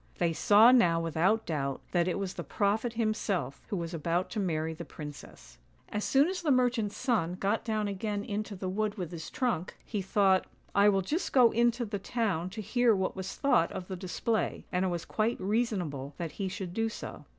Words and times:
They 0.17 0.33
saw 0.33 0.71
now 0.71 0.99
without 0.99 1.45
doubt 1.45 1.79
that 1.91 2.07
it 2.07 2.17
was 2.17 2.33
the 2.33 2.43
prophet 2.43 2.93
himself, 2.93 3.61
who 3.67 3.75
was 3.77 3.93
about 3.93 4.31
to 4.31 4.39
marry 4.39 4.73
the 4.73 4.83
princess. 4.83 5.59
As 5.89 6.03
soon 6.03 6.27
as 6.27 6.41
the 6.41 6.49
merchant's 6.49 6.97
son 6.97 7.35
got 7.35 7.63
down 7.63 7.87
again 7.87 8.23
into 8.25 8.55
the 8.55 8.67
wood 8.67 8.95
with 8.97 9.11
his 9.11 9.29
trunk, 9.29 9.77
he 9.85 10.01
thought," 10.01 10.47
I 10.73 10.89
will 10.89 11.03
just 11.03 11.31
go 11.31 11.51
into 11.51 11.85
the 11.85 11.99
town 11.99 12.49
to 12.49 12.61
hear 12.61 12.95
what 12.95 13.15
was 13.15 13.35
thought 13.35 13.71
of 13.71 13.87
the 13.89 13.95
display," 13.95 14.65
and 14.71 14.85
it 14.85 14.87
was 14.87 15.05
quite 15.05 15.39
reason 15.39 15.83
able 15.83 16.15
that 16.17 16.31
he 16.31 16.47
should 16.47 16.73
do 16.73 16.89
so. 16.89 17.25